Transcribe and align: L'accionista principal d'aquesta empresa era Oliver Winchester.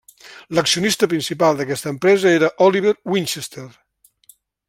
L'accionista 0.59 1.09
principal 1.11 1.59
d'aquesta 1.59 1.91
empresa 1.95 2.33
era 2.39 2.51
Oliver 2.69 2.95
Winchester. 3.17 3.67